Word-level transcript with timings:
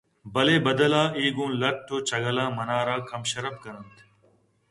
بلے 0.33 0.55
بدل 0.65 0.93
ءَ 1.01 1.03
اے 1.17 1.25
گوں 1.35 1.51
لٹّ 1.61 1.87
ءُ 1.95 2.05
چَگلاں 2.09 2.49
منارا 2.57 2.95
کم 3.09 3.21
شرپ 3.31 3.55
کننت 3.63 3.95